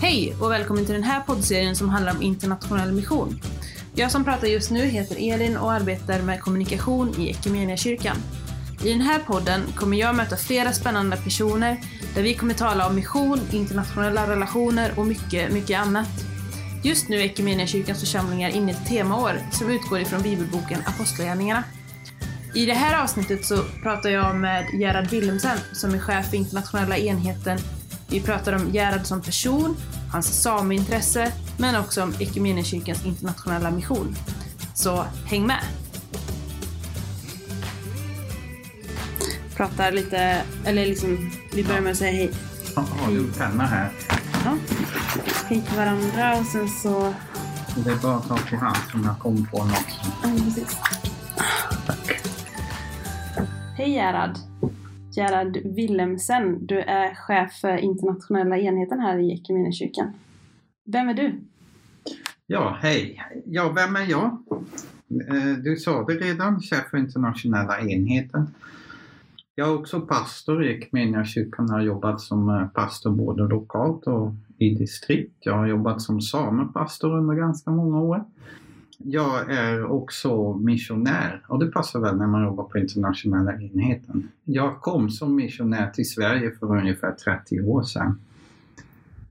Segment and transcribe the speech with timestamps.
[0.00, 3.40] Hej och välkommen till den här poddserien som handlar om internationell mission.
[3.94, 8.16] Jag som pratar just nu heter Elin och arbetar med kommunikation i Equmeniakyrkan.
[8.84, 11.76] I den här podden kommer jag möta flera spännande personer
[12.14, 16.08] där vi kommer tala om mission, internationella relationer och mycket, mycket annat.
[16.84, 21.64] Just nu är Equmeniakyrkans församlingar inne i ett temaår som utgår ifrån bibelboken Apostlagärningarna.
[22.54, 26.96] I det här avsnittet så pratar jag med Gerhard Wilhelmsen som är chef för internationella
[26.96, 27.58] enheten.
[28.08, 29.76] Vi pratar om Gerhard som person,
[30.12, 34.16] hans sameintresse, men också om Equmeniakyrkans internationella mission.
[34.74, 35.60] Så häng med!
[39.56, 42.30] Pratar lite, eller liksom, vi börjar med att säga hej.
[42.76, 43.90] Har du en penna här?
[44.44, 44.56] Ja.
[45.46, 47.14] Hej till varandra och sen så...
[47.84, 49.86] Det är bara att ta till hand som jag kom på något.
[50.22, 50.76] Ja, precis.
[51.86, 52.20] Tack.
[53.76, 54.45] Hej Gerhard!
[55.16, 60.12] Gerhard Wilhelmsen, du är chef för internationella enheten här i Equmeniakyrkan.
[60.84, 61.40] Vem är du?
[62.46, 63.22] Ja, hej.
[63.44, 64.24] Ja, vem är jag?
[65.28, 68.46] Eh, du sa det redan, chef för internationella enheten.
[69.54, 71.66] Jag är också pastor i Equmeniakyrkan.
[71.68, 75.36] Jag har jobbat som eh, pastor både lokalt och i distrikt.
[75.40, 78.24] Jag har jobbat som samepastor under ganska många år.
[78.98, 84.28] Jag är också missionär och det passar väl när man jobbar på internationella enheten.
[84.44, 88.20] Jag kom som missionär till Sverige för ungefär 30 år sedan.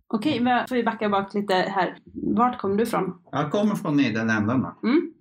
[0.07, 1.97] Okej, men får vi backa bak lite här.
[2.13, 3.13] Vart kom du ifrån?
[3.31, 4.75] Jag kommer från Nederländerna.
[4.83, 5.11] Mm.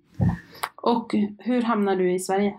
[0.75, 2.53] Och hur hamnade du i Sverige?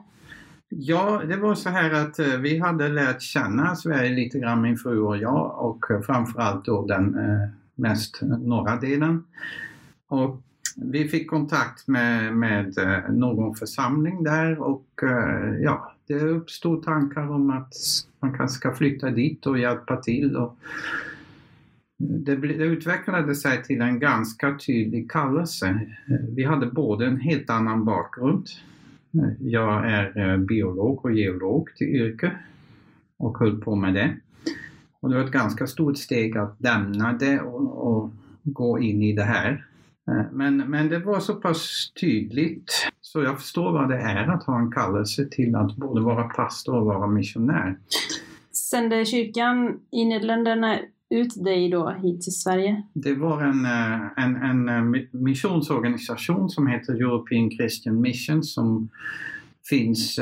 [0.69, 4.77] Ja, det var så här att eh, vi hade lärt känna Sverige lite grann, min
[4.77, 9.25] fru och jag, och framförallt då den eh, mest norra delen.
[10.09, 10.43] Och
[10.77, 17.31] vi fick kontakt med, med eh, någon församling där och eh, ja, det uppstod tankar
[17.31, 17.73] om att
[18.21, 20.37] man kanske ska flytta dit och hjälpa till.
[20.37, 20.57] Och
[21.99, 25.81] det, ble- det utvecklade sig till en ganska tydlig kallelse.
[26.29, 28.47] Vi hade både en helt annan bakgrund
[29.41, 32.33] jag är eh, biolog och geolog till yrke
[33.19, 34.17] och höll på med det.
[35.01, 38.11] Och det var ett ganska stort steg att lämna det och, och
[38.43, 39.67] gå in i det här.
[40.09, 44.43] Eh, Men, men det var så pass tydligt så jag förstår vad det är att
[44.45, 47.77] ha en kallelse till att både vara pastor och vara missionär.
[48.53, 50.79] Sände kyrkan i Nederländerna
[51.11, 52.83] ut dig då hit till Sverige?
[52.93, 58.89] Det var en, eh, en, en eh, mi- missionsorganisation som heter European Christian Mission som
[59.69, 60.19] finns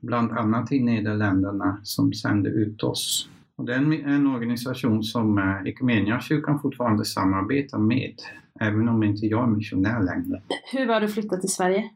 [0.00, 3.28] bland annat i Nederländerna som sände ut oss.
[3.62, 8.14] Och det är en, organisation som eh, Equmeniakyrkan fortfarande samarbetar med,
[8.60, 10.42] även om inte jag är missionär längre.
[10.72, 11.90] Hur var det att flytta till Sverige?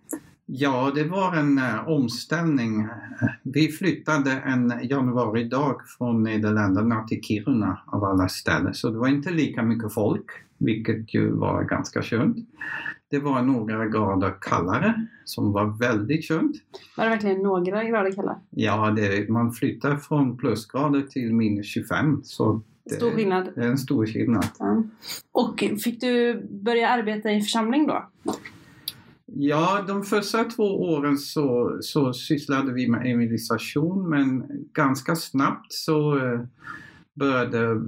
[0.47, 2.88] Ja, det var en eh, omställning.
[3.43, 9.31] Vi flyttade en januaridag från Nederländerna till Kiruna av alla ställen, så det var inte
[9.31, 10.26] lika mycket folk,
[10.59, 12.37] vilket ju var ganska skönt.
[13.11, 16.56] Det var några grader kallare, som var väldigt skönt.
[16.97, 18.37] Var det verkligen några grader kallare?
[18.50, 23.49] Ja, det, man flyttar från plusgrader till minus 25, så det, Stor skillnad.
[23.55, 24.47] det är en stor skillnad.
[24.59, 24.83] Ja.
[25.33, 28.09] Och fick du börja arbeta i församling då?
[29.27, 36.19] Ja, de första två åren så, så sysslade vi med evangelisation men ganska snabbt så
[36.19, 36.41] eh,
[37.16, 37.82] började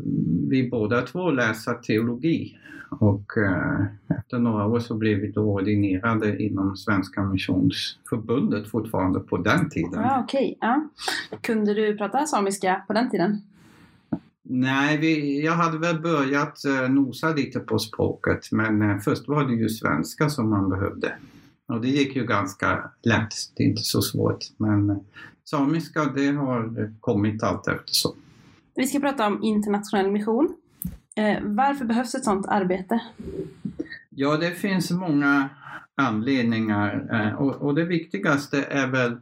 [0.49, 2.59] vi båda två läsa teologi.
[2.91, 3.85] Och eh,
[4.19, 10.03] efter några år så blev vi då ordinerade inom Svenska Missionsförbundet fortfarande på den tiden.
[10.03, 10.59] Ja, okej.
[10.61, 10.89] Ja.
[11.41, 13.43] Kunde du prata samiska på den tiden?
[14.43, 19.45] Nej, vi, jag hade väl börjat eh, nosa lite på språket men eh, först var
[19.45, 21.13] det ju svenska som man behövde.
[21.67, 24.39] Och det gick ju ganska lätt, det är inte så svårt.
[24.57, 25.01] Men
[25.51, 28.13] samiska det har kommit allt eftersom.
[28.79, 30.57] Vi ska prata om internationell mission.
[31.17, 33.01] Eh, varför behövs ett sådant arbete?
[34.11, 35.49] Ja, det finns många
[35.95, 39.17] anledningar eh, och, och det viktigaste är väl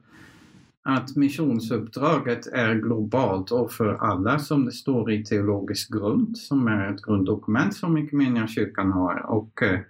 [0.83, 6.95] att missionsuppdraget är globalt och för alla som det står i teologisk grund som är
[6.95, 9.27] ett grunddokument som Equmeniakyrkan har.
[9.27, 9.81] Och eh,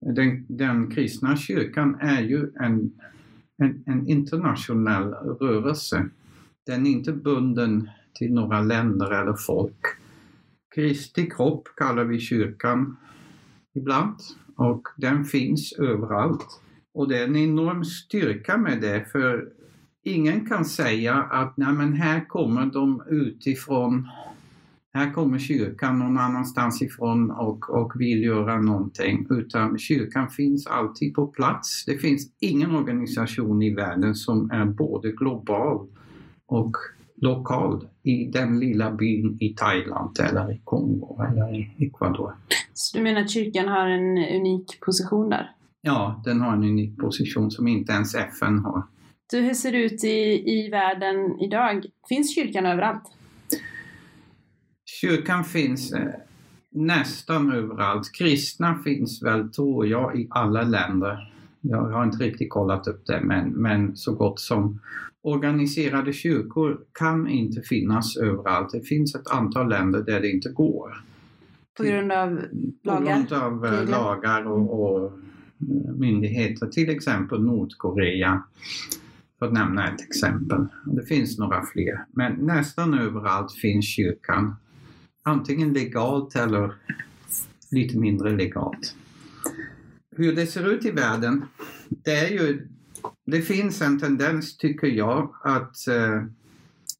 [0.00, 2.92] den, den kristna kyrkan är ju en,
[3.56, 6.08] en, en internationell rörelse.
[6.66, 9.80] Den är inte bunden till några länder eller folk.
[10.74, 12.96] Kristi kropp kallar vi kyrkan
[13.74, 14.16] ibland
[14.56, 16.60] och den finns överallt.
[16.94, 19.48] Och det är en enorm styrka med det för
[20.02, 24.08] ingen kan säga att nej men här kommer de utifrån,
[24.92, 29.26] här kommer kyrkan någon annanstans ifrån och, och vill göra någonting.
[29.30, 31.84] Utan kyrkan finns alltid på plats.
[31.84, 35.86] Det finns ingen organisation i världen som är både global
[36.46, 36.76] och
[37.20, 42.34] lokal i den lilla byn i Thailand eller i Kongo eller i Ecuador.
[42.74, 45.50] Så du menar att kyrkan har en unik position där?
[45.82, 48.82] Ja, den har en unik position som inte ens FN har.
[49.30, 51.84] Du, hur ser det ut i, i världen idag?
[52.08, 53.02] Finns kyrkan överallt?
[55.00, 56.08] Kyrkan finns eh,
[56.70, 58.12] nästan överallt.
[58.18, 61.32] Kristna finns väl, tror jag, i alla länder.
[61.60, 64.80] Jag har inte riktigt kollat upp det, men, men så gott som.
[65.22, 68.72] Organiserade kyrkor kan inte finnas överallt.
[68.72, 71.04] Det finns ett antal länder där det inte går.
[71.76, 72.40] På grund av
[72.82, 73.00] lagar?
[73.00, 78.42] På grund av eh, lagar och, och eh, myndigheter, till exempel Nordkorea.
[79.38, 80.66] För att nämna ett exempel.
[80.84, 82.04] Det finns några fler.
[82.12, 84.56] Men nästan överallt finns kyrkan.
[85.22, 86.72] Antingen legalt eller
[87.70, 88.94] lite mindre legalt.
[90.16, 91.44] Hur det ser ut i världen,
[91.88, 92.68] det är ju
[93.26, 96.22] det finns en tendens, tycker jag, att eh,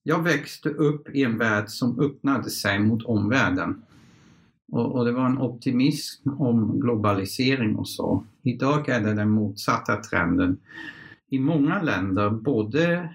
[0.02, 3.82] jag växte upp i en värld som öppnade sig mot omvärlden.
[4.72, 8.24] Och, och, det var en optimism om globalisering och så.
[8.42, 10.58] Idag är det den motsatta trenden.
[11.30, 13.10] I många länder, både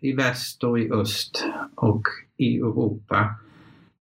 [0.00, 1.44] i väst och i öst
[1.74, 2.02] och
[2.36, 3.34] i Europa,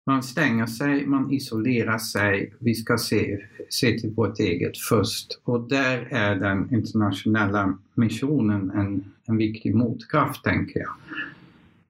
[0.05, 5.41] man stänger sig, man isolerar sig, vi ska se, se till vårt eget först.
[5.43, 10.93] Och där är den internationella missionen en, en viktig motkraft, tänker jag.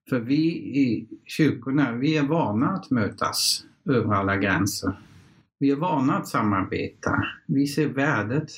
[0.09, 4.99] För vi i kyrkorna, vi är vana att mötas över alla gränser.
[5.59, 7.23] Vi är vana att samarbeta.
[7.45, 8.49] Vi ser värdet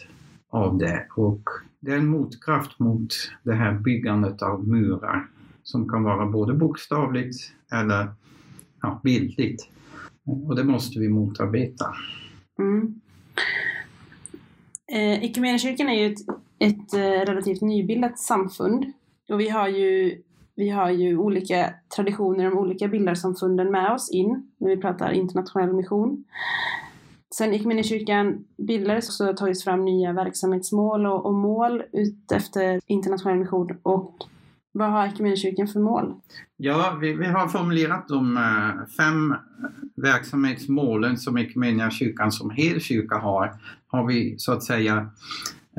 [0.50, 1.42] av det och
[1.80, 3.13] det är en motkraft mot
[3.44, 5.27] det här byggandet av murar
[5.63, 7.38] som kan vara både bokstavligt
[7.71, 8.07] eller
[8.88, 9.69] ja, bildligt.
[10.25, 11.86] Och det måste vi motarbeta.
[12.60, 13.01] Mm.
[14.92, 16.19] Eh, Equmeniakyrkan är ju ett,
[16.60, 18.86] ett eh, relativt nybildat samfund
[19.30, 20.22] och vi har ju
[20.56, 25.74] vi har ju olika traditioner om olika bildarsamfunden med oss in när vi pratar internationell
[25.74, 26.24] mission.
[27.36, 33.40] Sen Equmeniakyrkan bildades så har det tagits fram nya verksamhetsmål och, och mål utefter internationell
[33.40, 34.24] mission och
[34.78, 36.14] vad har Equmeniakyrkan för mål?
[36.58, 39.36] Ja, vi, vi har formulerat de eh, fem
[39.96, 43.54] verksamhetsmålen som Equmeniakyrkan som helkyrka har,
[43.88, 45.10] har vi så att säga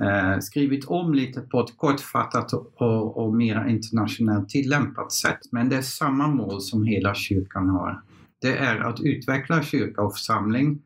[0.03, 5.41] eh, skrivit om lite på ett kortfattat och, och, och mer internationellt tillämpat sätt.
[5.53, 8.03] Men det är samma mål som hela kyrkan har.
[8.41, 10.83] Det är att utveckla kyrka och församling,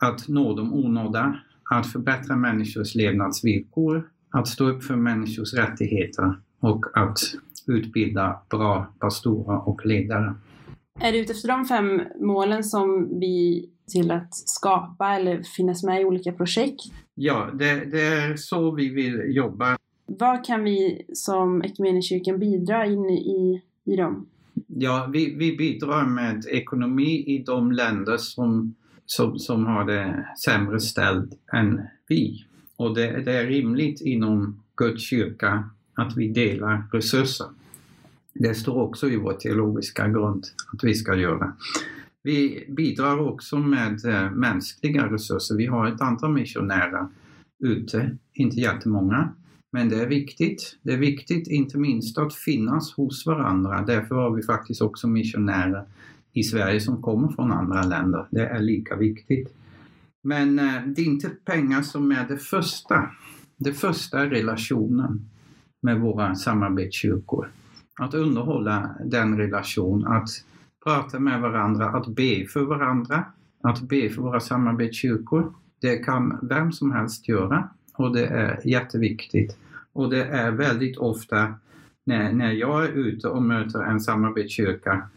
[0.00, 1.36] att nå de onådda,
[1.70, 7.18] att förbättra människors levnadsvillkor, att stå upp för människors rättigheter och att
[7.72, 10.34] utbilda bra pastorer och ledare.
[11.00, 16.04] Är det utifrån de fem målen som vi till att skapa eller finnas med i
[16.04, 16.80] olika projekt?
[17.14, 19.76] Ja, det, det är så vi vill jobba.
[20.06, 24.26] Vad kan vi som Equmeniakyrkan bidra in i, i dem?
[24.66, 28.74] Ja, vi, vi bidrar med ekonomi i de länder som,
[29.06, 32.44] som, som har det sämre ställt än vi.
[32.76, 37.46] Och det, det är rimligt inom Guds kyrka att vi delar resurser.
[38.34, 41.52] Det står också i vår teologiska grund att vi ska göra.
[42.22, 45.56] Vi bidrar också med eh, mänskliga resurser.
[45.56, 47.08] Vi har ett antal missionärer
[47.64, 49.34] ute, inte jättemånga,
[49.72, 50.78] men det är viktigt.
[50.82, 53.84] Det är viktigt inte minst att finnas hos varandra.
[53.86, 55.84] Därför har vi faktiskt också missionärer
[56.32, 58.26] i Sverige som kommer från andra länder.
[58.30, 59.54] Det är lika viktigt.
[60.22, 63.10] Men eh, det är inte pengar som är det första.
[63.56, 65.30] Det första är relationen
[65.82, 67.48] med våra samarbetskyrkor.
[67.98, 70.28] Att underhålla den relation, att
[70.84, 73.24] prata med varandra, att be för varandra,
[73.62, 75.54] att be för våra samarbetskyrkor.
[75.80, 79.56] Det kan vem som helst göra och det är jätteviktigt.
[79.92, 81.54] Och det är väldigt ofta
[82.04, 85.08] när, när jag är ute och möter en samarbetskyrka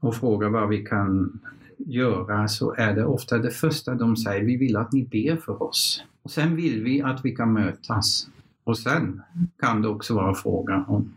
[0.00, 1.40] och frågar vad vi kan
[1.78, 5.62] göra så är det ofta det första de säger, vi vill att ni ber för
[5.62, 6.04] oss.
[6.22, 8.28] Och sen vill vi att vi kan mötas.
[8.64, 9.22] Och sen
[9.60, 11.12] kan det också vara fråga om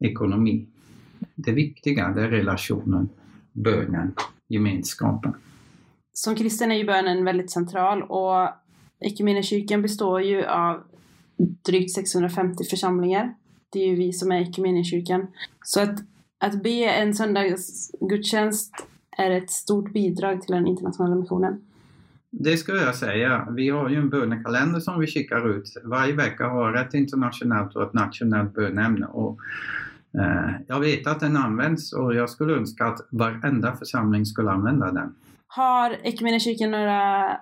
[0.00, 0.66] ekonomi.
[1.34, 3.08] Det viktiga det är relationen,
[3.52, 4.14] bönen,
[4.48, 5.32] gemenskapen.
[6.12, 8.48] Som kristen är ju bönen väldigt central och
[9.00, 10.82] Equmeniakyrkan består ju av
[11.66, 13.34] drygt 650 församlingar.
[13.72, 15.26] Det är ju vi som är Equmeniakyrkan.
[15.64, 15.98] Så att,
[16.38, 18.86] att be en söndagsgudstjänst
[19.18, 21.60] är ett stort bidrag till den internationella missionen.
[22.30, 23.48] Det skulle jag säga.
[23.50, 25.76] Vi har ju en bönekalender som vi skickar ut.
[25.84, 29.06] Varje vecka har ett internationellt och ett nationellt bönämne.
[29.06, 29.38] Och,
[30.66, 35.14] jag vet att den används och jag skulle önska att varenda församling skulle använda den.
[35.46, 37.38] Har Equmeniakyrkan några,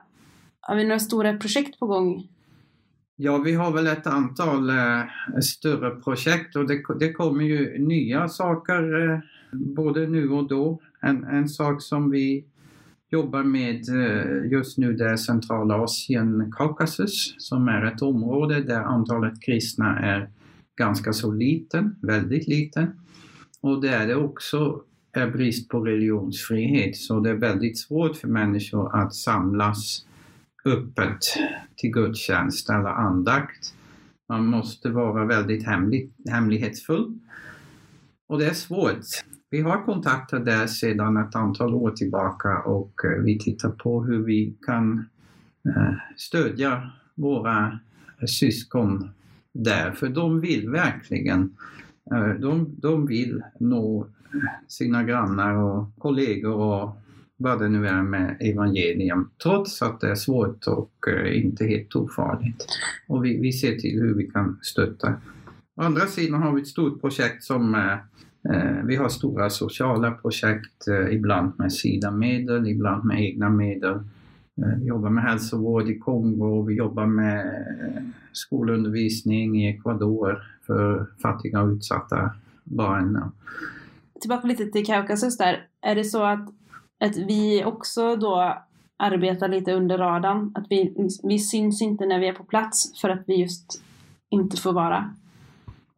[0.61, 2.29] har vi några stora projekt på gång?
[3.17, 5.03] Ja, vi har väl ett antal eh,
[5.43, 9.19] större projekt och det, det kommer ju nya saker eh,
[9.53, 10.81] både nu och då.
[11.01, 12.45] En, en sak som vi
[13.11, 19.43] jobbar med eh, just nu det är Centralasien, Kaukasus, som är ett område där antalet
[19.43, 20.31] kristna är
[20.79, 23.01] ganska så liten, väldigt liten.
[23.61, 24.83] Och där det också
[25.13, 30.07] är brist på religionsfrihet, så det är väldigt svårt för människor att samlas
[30.65, 31.19] öppet
[31.77, 33.75] till gudstjänst eller andakt.
[34.29, 37.19] Man måste vara väldigt hemlig, hemlighetsfull.
[38.29, 39.05] Och det är svårt.
[39.51, 44.25] Vi har kontakter där sedan ett antal år tillbaka och eh, vi tittar på hur
[44.25, 45.09] vi kan
[45.69, 47.79] eh, stödja våra
[48.27, 49.11] syskon
[49.65, 51.57] där, för de vill verkligen
[52.11, 54.07] eh, de, de vill nå
[54.69, 56.97] sina grannar och kollegor och
[57.37, 61.97] vad det nu är med evangelium, trots att det är svårt och eh, inte helt
[61.97, 62.67] ofarligt.
[63.09, 65.15] Och vi, vi ser till hur vi kan stötta.
[65.77, 67.99] Å andra sidan har vi ett stort projekt som Eh,
[68.57, 73.99] eh vi har stora sociala projekt, eh, ibland med SIDA-medel, ibland med egna medel.
[74.59, 77.65] Eh, vi jobbar med hälsovård i Kongo, vi jobbar med
[78.33, 82.31] skolundervisning i Ecuador för fattiga och utsatta
[82.65, 83.33] barn.
[84.21, 85.67] Tillbaka lite till Kaukasus där.
[85.81, 86.49] Är det så att,
[87.01, 88.59] att vi också då
[88.97, 90.53] arbetar lite under radarn?
[90.55, 93.83] Att vi, vi syns inte när vi är på plats för att vi just
[94.31, 95.15] inte får vara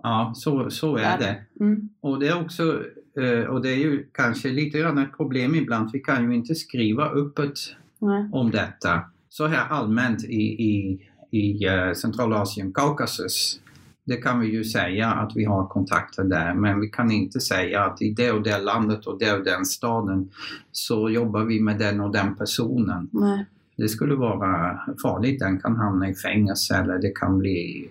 [0.03, 1.45] Ja, så, så är det.
[1.61, 1.89] Mm.
[2.01, 2.85] Och det är också,
[3.21, 6.55] eh, och det är ju kanske lite grann ett problem ibland, vi kan ju inte
[6.55, 7.59] skriva öppet
[8.01, 8.29] Nej.
[8.33, 13.61] om detta så här allmänt i, i, i eh, Centralasien, Kaukasus.
[14.05, 17.85] Det kan vi ju säga att vi har kontakter där, men vi kan inte säga
[17.85, 20.31] att i det och det landet och det och den staden
[20.73, 23.09] så jobbar vi med den och den personen.
[23.13, 23.47] Nej
[23.81, 25.41] det skulle vara farligt.
[25.41, 27.91] Den kan hamna i fängelse eller det kan bli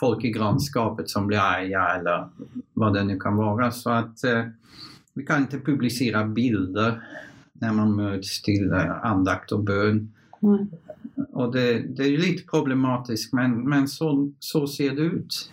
[0.00, 2.28] folk i grannskapet som blir arga eller
[2.74, 3.70] vad det nu kan vara.
[3.70, 4.44] Så att eh,
[5.14, 7.02] vi kan inte publicera bilder
[7.60, 10.12] när man möts till eh, andakt och bön.
[10.42, 10.66] Mm.
[11.32, 15.52] Och det, det, är lite problematiskt men, men så, så ser det ut.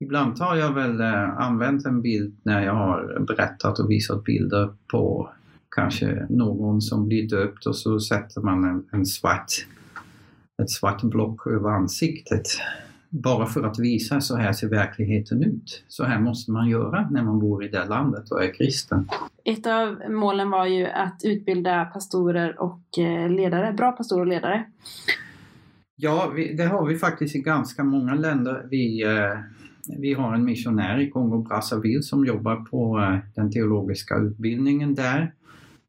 [0.00, 4.74] Ibland har jag väl eh, använt en bild när jag har berättat och visat bilder
[4.90, 5.30] på
[5.76, 9.52] kanske någon som blir döpt och så sätter man en, en svart,
[10.62, 12.46] ett svart block över ansiktet.
[13.08, 15.84] Bara för att visa så här ser verkligheten ut.
[15.88, 19.08] Så här måste man göra när man bor i det landet och är kristen.
[19.44, 24.64] Ett av målen var ju att utbilda pastorer och eh, ledare, bra pastorer och ledare.
[25.96, 28.66] Ja, det har vi faktiskt i ganska många länder.
[28.70, 29.38] Vi, eh,
[29.98, 35.32] vi har en missionär i Kongo-Brazzaville som jobbar på eh, den teologiska utbildningen där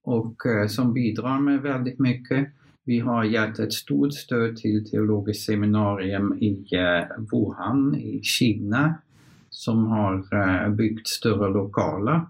[0.04, 0.36] och
[0.70, 2.48] som bidrar med väldigt mycket.
[2.88, 8.96] Vi har gett ett stort stöd till Teologiskt seminarium i eh, Wuhan i Kina
[9.50, 12.22] som har eh, byggt större lokaler.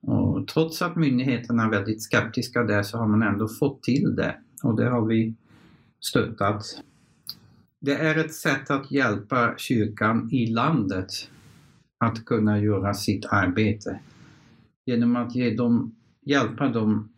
[0.00, 4.36] Och trots att myndigheterna är väldigt skeptiska där så har man ändå fått till det
[4.62, 5.34] och det har vi
[6.00, 6.62] stöttat.
[7.80, 11.10] Det är ett sätt att hjälpa kyrkan i landet
[11.98, 14.00] att kunna göra sitt arbete
[14.86, 17.08] genom att ge dem hjälpa dem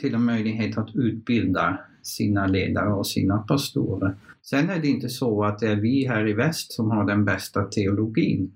[0.00, 4.14] till en möjlighet att utbilda sina ledare och sina pastorer.
[4.42, 7.24] Sen är det inte så att det är vi här i väst som har den
[7.24, 8.52] bästa teologin.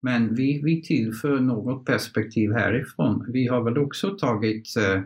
[0.00, 3.24] Men vi, vi tillför något perspektiv härifrån.
[3.28, 5.02] Vi har väl också tagit eh,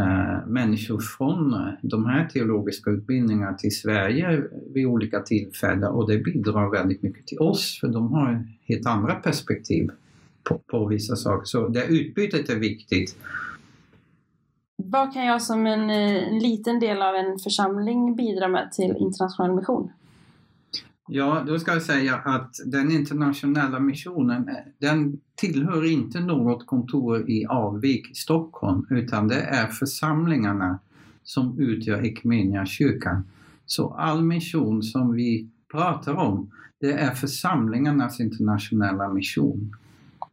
[0.00, 4.42] eh, människor från de här teologiska utbildningarna till Sverige
[4.74, 9.14] vid olika tillfällen och det bidrar väldigt mycket till oss för de har helt andra
[9.14, 9.90] perspektiv
[10.42, 11.44] på, på vissa saker.
[11.44, 13.16] Så det utbytet är viktigt.
[14.84, 18.96] Vad kan jag som en, eh, en liten del av en församling bidra med till
[18.98, 19.90] internationell mission?
[21.08, 27.30] Ja, då ska jag säga att den internationella missionen, eh, den tillhör inte något kontor
[27.30, 30.78] i Alvik Stockholm, utan det är församlingarna
[31.22, 33.24] som utgör kyrkan.
[33.66, 39.76] Så all mission som vi pratar om, det är församlingarnas internationella mission.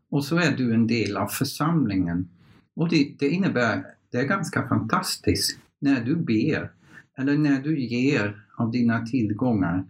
[0.10, 2.30] Och så är du en del av församlingen.
[2.76, 6.72] Och det, det innebär, det är ganska fantastiskt, när du ber
[7.18, 9.86] eller när du ger av dina tillgångar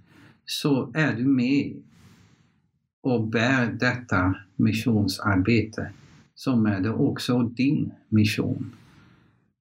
[0.46, 1.84] så är du med
[3.02, 5.92] och bär detta missionsarbete
[6.36, 8.76] som är det också din mission.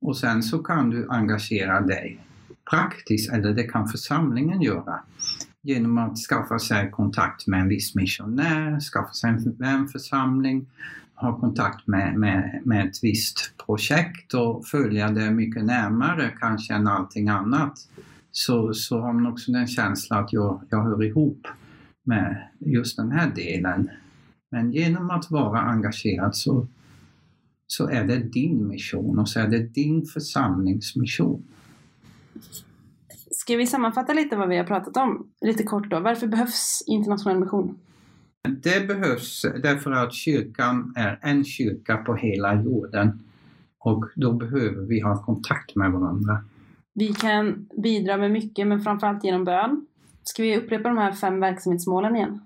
[0.01, 2.21] Och sen så kan du engagera dig
[2.71, 5.01] praktiskt, eller det kan församlingen göra,
[5.63, 10.67] genom att skaffa sig kontakt med en viss missionär, skaffa sig en vänförsamling,
[11.21, 16.87] ha kontakt med, med, med ett visst projekt och följa det mycket närmare kanske än
[16.87, 17.79] allting annat.
[18.31, 21.47] Så, så har man också den känslan att jag, jag hör ihop
[22.05, 23.91] med just den här delen.
[24.51, 26.67] Men genom att vara engagerad så,
[27.67, 31.43] så är det din mission och så är det din församlingsmission.
[33.31, 35.27] Ska vi sammanfatta lite vad vi har pratat om?
[35.41, 36.01] Lite kort då.
[36.01, 37.79] Varför behövs internationell mission?
[38.49, 43.21] Det behövs därför att kyrkan är en kyrka på hela jorden
[43.79, 46.45] och då behöver vi ha kontakt med varandra.
[46.95, 49.87] Vi kan bidra med mycket, men framförallt genom bön.
[50.23, 52.41] Ska vi upprepa de här fem verksamhetsmålen igen?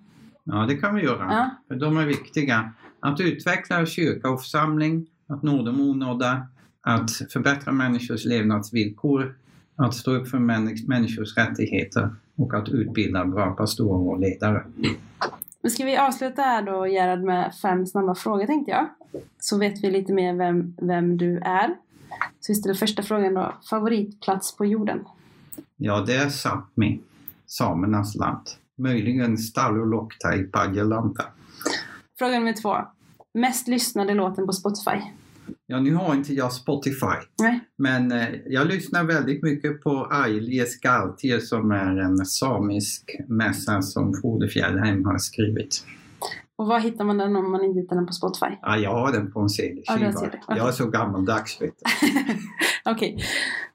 [0.44, 1.26] Ja, det kan vi göra.
[1.30, 1.50] Ja.
[1.68, 2.72] För de är viktiga.
[3.00, 6.46] Att utveckla kyrka och församling, att nå de onådda,
[6.80, 9.34] att förbättra människors levnadsvillkor,
[9.76, 14.64] att stå upp för människ- människors rättigheter och att utbilda bra pastorer och ledare.
[15.62, 18.88] Men ska vi avsluta här då Gerhard med fem snabba frågor tänkte jag.
[19.40, 21.76] Så vet vi lite mer vem, vem du är.
[22.40, 23.54] Så vi ställer första frågan då.
[23.70, 25.04] Favoritplats på jorden?
[25.76, 27.00] Ja, det är Sápmi,
[27.46, 28.46] samernas land.
[28.78, 31.24] Möjligen Stalulokta i Padjelanta.
[32.18, 32.76] Fråga nummer två.
[33.34, 35.00] Mest lyssnade låten på Spotify?
[35.66, 37.60] Ja, nu har inte jag Spotify, Nej.
[37.78, 44.14] men eh, jag lyssnar väldigt mycket på Aili Skaltie som är en samisk mässa som
[44.14, 45.84] Frode Fjällheim har skrivit.
[46.56, 48.46] Och var hittar man den om man inte hittar den på Spotify?
[48.62, 50.12] Ja, jag har den på en Ja, CD-skiva.
[50.12, 50.56] CD, okej.
[50.58, 51.90] Jag är så gammaldags vet du.
[52.90, 53.18] Okej.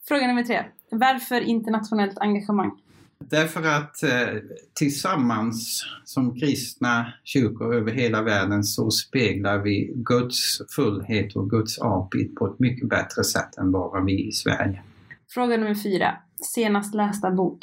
[0.08, 0.64] Fråga nummer tre.
[0.92, 2.72] Varför internationellt engagemang?
[3.20, 4.28] Därför att eh,
[4.74, 12.36] tillsammans som kristna kyrkor över hela världen så speglar vi Guds fullhet och Guds avbild
[12.36, 14.82] på ett mycket bättre sätt än bara vi i Sverige.
[15.34, 16.18] Fråga nummer fyra.
[16.54, 17.60] Senast lästa bok?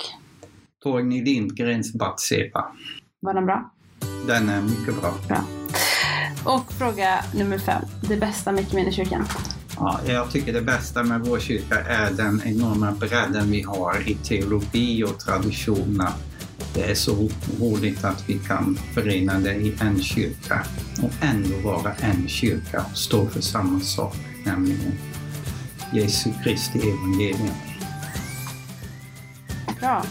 [0.83, 2.73] Torgny Lindgrens Batseba.
[3.21, 3.71] Var den bra?
[4.27, 5.15] Den är mycket bra.
[5.29, 5.45] Bra.
[6.45, 7.83] Och fråga nummer fem.
[8.09, 9.25] Det bästa med Equmeniakyrkan?
[9.77, 14.15] Ja, jag tycker det bästa med vår kyrka är den enorma bredden vi har i
[14.15, 16.13] teologi och traditioner.
[16.75, 17.29] Det är så
[17.61, 20.67] roligt att vi kan förena det i en kyrka
[21.03, 24.93] och ändå vara en kyrka och stå för samma sak, nämligen
[25.93, 27.55] Jesu Kristi evangelium.
[29.81, 30.05] Bra.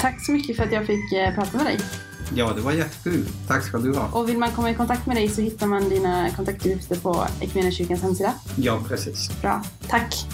[0.00, 1.78] Tack så mycket för att jag fick eh, prata med dig.
[2.34, 3.24] Ja, det var jättekul.
[3.48, 4.08] Tack ska du ha.
[4.12, 8.02] Och vill man komma i kontakt med dig så hittar man dina kontaktuppgifter på Equmeniakyrkans
[8.02, 8.34] hemsida.
[8.56, 9.40] Ja, precis.
[9.42, 9.62] Bra.
[9.88, 10.26] Tack.